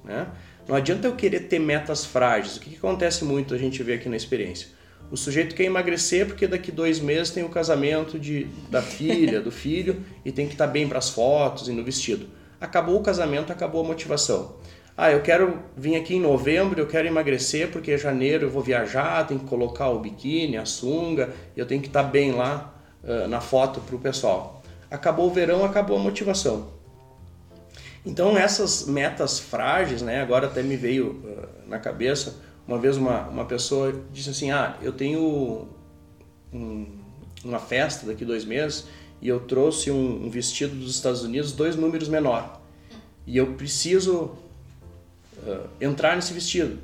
[0.04, 0.28] Né?
[0.68, 2.58] Não adianta eu querer ter metas frágeis.
[2.58, 4.68] O que, que acontece muito, a gente vê aqui na experiência?
[5.12, 9.52] O sujeito quer emagrecer porque daqui dois meses tem o casamento de, da filha, do
[9.52, 12.28] filho, e tem que estar bem para as fotos e no vestido.
[12.62, 14.56] Acabou o casamento, acabou a motivação.
[14.96, 18.62] Ah, eu quero vir aqui em novembro, eu quero emagrecer porque em janeiro eu vou
[18.62, 23.28] viajar, tem que colocar o biquíni, a sunga, eu tenho que estar bem lá uh,
[23.28, 24.62] na foto para o pessoal.
[24.90, 26.81] Acabou o verão, acabou a motivação.
[28.06, 32.36] Então essas metas frágeis, né, agora até me veio uh, na cabeça,
[32.68, 35.68] uma vez uma, uma pessoa disse assim, ah, eu tenho
[36.52, 36.88] um,
[37.44, 38.88] uma festa daqui dois meses
[39.22, 42.60] e eu trouxe um, um, vestido dos Estados Unidos dois números menor
[43.28, 44.32] e eu preciso
[45.46, 46.80] uh, entrar nesse vestido.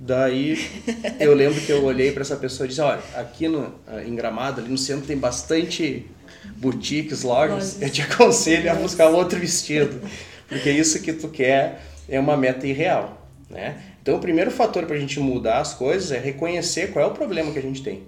[0.00, 0.58] Daí
[1.18, 3.74] eu lembro que eu olhei para essa pessoa e disse, olha, aqui no,
[4.06, 6.08] em Gramado, ali no centro tem bastante
[6.56, 10.00] boutiques, lojas, eu te aconselho a buscar outro vestido,
[10.48, 13.82] porque isso que tu quer é uma meta irreal, né?
[14.02, 17.14] Então, o primeiro fator para a gente mudar as coisas é reconhecer qual é o
[17.14, 18.02] problema que a gente tem.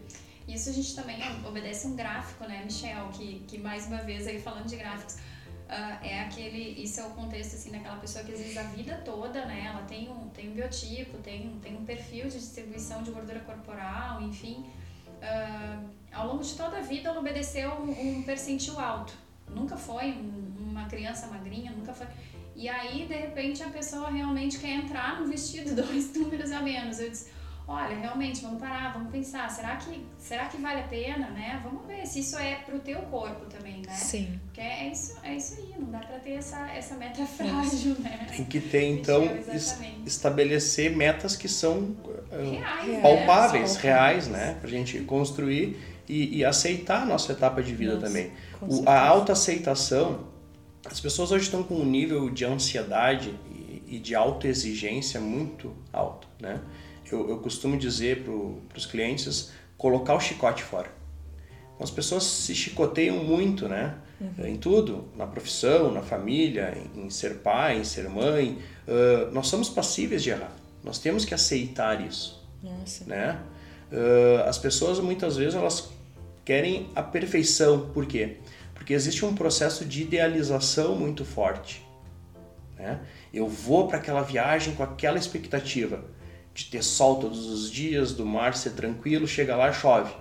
[0.47, 1.17] Isso a gente também
[1.47, 3.09] obedece um gráfico, né, Michel?
[3.13, 7.11] Que, que mais uma vez aí falando de gráficos, uh, é aquele, isso é o
[7.11, 10.51] contexto assim daquela pessoa que às vezes a vida toda, né, ela tem um, tem
[10.51, 14.65] um biotipo, tem, tem um perfil de distribuição de gordura corporal, enfim,
[15.23, 19.13] uh, ao longo de toda a vida ela obedeceu um, um percentil alto.
[19.49, 22.07] Nunca foi um, uma criança magrinha, nunca foi.
[22.57, 27.01] E aí, de repente, a pessoa realmente quer entrar no vestido dois números a menos.
[27.01, 27.31] Eu disse,
[27.67, 31.61] olha, realmente, vamos parar, vamos pensar, será que, será que vale a pena, né?
[31.65, 33.93] Vamos ver se isso é pro teu corpo também, né?
[33.93, 34.39] Sim.
[34.45, 38.27] Porque é isso, é isso aí, não dá pra ter essa, essa meta frágil, né?
[38.37, 39.25] Tem que ter, então,
[40.05, 43.01] estabelecer metas que são uh, reais, né?
[43.01, 43.83] palpáveis, né?
[43.83, 44.57] reais, né?
[44.61, 48.33] Pra gente construir e, e, aceitar a nossa etapa de vida Nossa, também.
[48.61, 50.27] O, a autoaceitação,
[50.85, 56.29] as pessoas hoje estão com um nível de ansiedade e, e de autoexigência muito alto,
[56.41, 56.61] né?
[57.11, 60.91] Eu, eu costumo dizer para os clientes colocar o chicote fora.
[61.79, 63.97] As pessoas se chicoteiam muito, né?
[64.21, 64.47] Uhum.
[64.47, 68.59] Em tudo, na profissão, na família, em, em ser pai, em ser mãe.
[68.87, 70.53] Uh, nós somos passíveis de errar.
[70.83, 72.43] Nós temos que aceitar isso.
[72.63, 73.05] Nossa.
[73.05, 73.39] Né?
[73.93, 75.93] Uh, as pessoas muitas vezes elas
[76.45, 77.91] querem a perfeição.
[77.93, 78.37] Por quê?
[78.75, 81.85] Porque existe um processo de idealização muito forte.
[82.77, 83.01] Né?
[83.33, 86.05] Eu vou para aquela viagem com aquela expectativa
[86.55, 90.15] de ter sol todos os dias, do mar ser tranquilo, chega lá chove.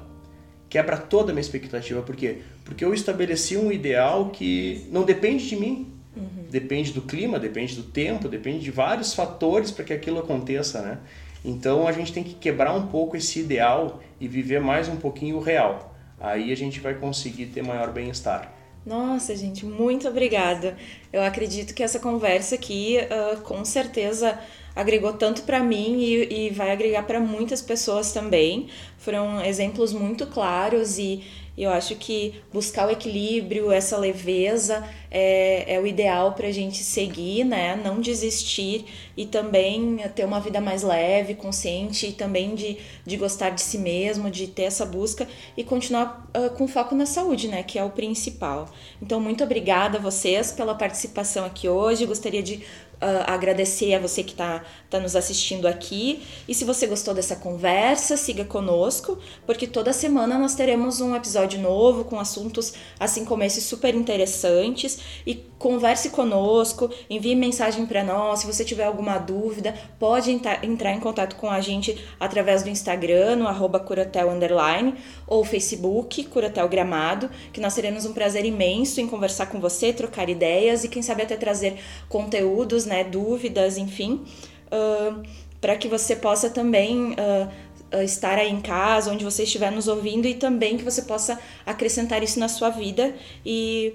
[0.67, 2.39] Quebra toda a minha expectativa, por quê?
[2.65, 6.47] Porque eu estabeleci um ideal que não depende de mim, uhum.
[6.49, 10.97] depende do clima, depende do tempo, depende de vários fatores para que aquilo aconteça, né?
[11.45, 15.37] Então a gente tem que quebrar um pouco esse ideal e viver mais um pouquinho
[15.37, 15.92] o real.
[16.23, 18.49] Aí a gente vai conseguir ter maior bem-estar.
[18.85, 20.77] Nossa, gente, muito obrigada.
[21.11, 24.39] Eu acredito que essa conversa aqui, uh, com certeza,
[24.73, 28.69] agregou tanto para mim e, e, vai agregar para muitas pessoas também.
[28.97, 31.23] Foram exemplos muito claros e
[31.55, 36.79] eu acho que buscar o equilíbrio, essa leveza é, é o ideal para a gente
[36.79, 37.75] seguir, né?
[37.75, 38.85] Não desistir
[39.15, 43.77] e também ter uma vida mais leve, consciente e também de, de gostar de si
[43.77, 47.61] mesmo, de ter essa busca e continuar uh, com foco na saúde, né?
[47.61, 48.67] Que é o principal.
[48.99, 52.07] Então, muito obrigada a vocês pela participação aqui hoje.
[52.07, 52.63] Gostaria de
[53.03, 56.23] uh, agradecer a você que está tá nos assistindo aqui.
[56.47, 61.59] E se você gostou dessa conversa, siga conosco, porque toda semana nós teremos um episódio
[61.59, 64.99] novo com assuntos assim como esse super interessantes.
[65.27, 68.39] E converse conosco, envie mensagem para nós.
[68.39, 73.37] Se você tiver alguma dúvida, pode entrar em contato com a gente através do Instagram,
[73.37, 74.95] no arroba Curatel Underline,
[75.25, 80.27] ou Facebook, Curatel Gramado, que nós teremos um prazer imenso em conversar com você, trocar
[80.27, 84.25] ideias e quem sabe até trazer conteúdos, né, dúvidas, enfim,
[84.67, 85.23] uh,
[85.61, 90.27] para que você possa também uh, estar aí em casa, onde você estiver nos ouvindo
[90.27, 93.93] e também que você possa acrescentar isso na sua vida e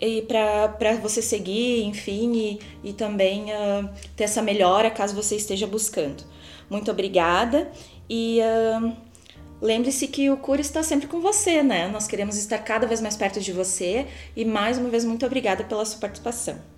[0.00, 2.32] e para você seguir, enfim,
[2.84, 6.22] e, e também uh, ter essa melhora caso você esteja buscando.
[6.70, 7.70] Muito obrigada
[8.08, 8.96] e uh,
[9.60, 11.88] lembre-se que o Cura está sempre com você, né?
[11.88, 15.64] Nós queremos estar cada vez mais perto de você e mais uma vez muito obrigada
[15.64, 16.77] pela sua participação.